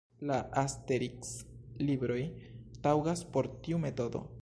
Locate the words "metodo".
3.89-4.29